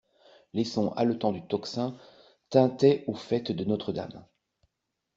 [0.53, 1.95] Les sons haletants du tocsin
[2.49, 4.25] tintaient au faîte de Notre-Dame.